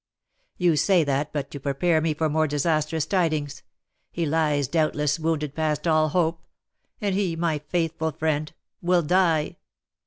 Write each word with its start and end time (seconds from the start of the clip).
"You 0.57 0.77
say 0.77 1.03
that 1.03 1.31
but 1.31 1.51
to 1.51 1.59
prepare 1.59 2.01
me 2.01 2.15
for 2.15 2.27
more 2.27 2.47
disastrous 2.47 3.05
tidings; 3.05 3.61
he 4.09 4.25
lies, 4.25 4.67
doubtless, 4.67 5.19
wounded 5.19 5.53
past 5.53 5.87
all 5.87 6.09
hope; 6.09 6.41
and 6.99 7.13
he, 7.13 7.35
my 7.35 7.59
faithful 7.59 8.11
friend, 8.11 8.51
will 8.81 9.03
die!" 9.03 9.57